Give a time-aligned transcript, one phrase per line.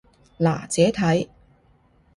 [0.39, 1.27] 嗱，自己睇